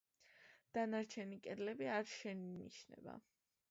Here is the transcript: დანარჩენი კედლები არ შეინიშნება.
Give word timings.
დანარჩენი 0.77 1.39
კედლები 1.45 1.93
არ 2.01 2.13
შეინიშნება. 2.17 3.21